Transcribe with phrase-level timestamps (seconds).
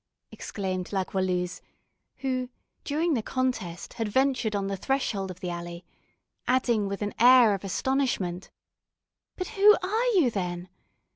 [0.31, 1.61] exclaimed La Goualeuse,
[2.21, 2.49] who,
[2.83, 5.85] during the contest, had ventured on the threshold of the alley,
[6.47, 8.49] adding, with an air of astonishment,
[9.35, 10.69] "But who are you, then?